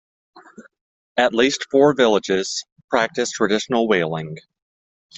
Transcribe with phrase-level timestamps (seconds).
[1.15, 4.39] At least four villages practice traditional whaling.